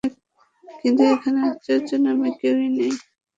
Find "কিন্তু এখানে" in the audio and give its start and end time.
0.81-1.39